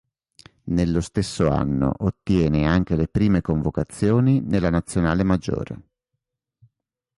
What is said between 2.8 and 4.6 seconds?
le prime convocazioni